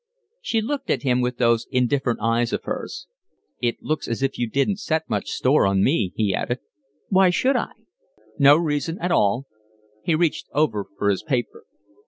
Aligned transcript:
She 0.41 0.61
looked 0.61 0.89
at 0.89 1.03
him 1.03 1.21
with 1.21 1.37
those 1.37 1.67
indifferent 1.69 2.21
eyes 2.23 2.53
of 2.53 2.63
hers. 2.63 3.05
"It 3.61 3.83
looks 3.83 4.07
as 4.07 4.23
if 4.23 4.35
you 4.39 4.49
didn't 4.49 4.77
set 4.79 5.07
much 5.07 5.29
store 5.29 5.67
on 5.67 5.83
me," 5.83 6.11
he 6.15 6.33
added. 6.33 6.57
"Why 7.09 7.29
should 7.29 7.55
I?" 7.55 7.73
"No 8.39 8.57
reason 8.57 8.97
at 8.99 9.11
all." 9.11 9.45
He 10.03 10.15
reached 10.15 10.49
over 10.55 10.87
for 10.97 11.07
his 11.11 11.21
paper. 11.21 11.65